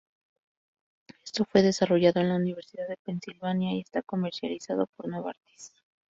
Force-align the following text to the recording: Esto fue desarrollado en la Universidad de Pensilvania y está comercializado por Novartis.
Esto 1.23 1.45
fue 1.45 1.61
desarrollado 1.61 2.21
en 2.21 2.29
la 2.29 2.37
Universidad 2.37 2.87
de 2.87 2.97
Pensilvania 2.97 3.75
y 3.75 3.81
está 3.81 4.01
comercializado 4.01 4.87
por 4.97 5.07
Novartis. 5.07 5.75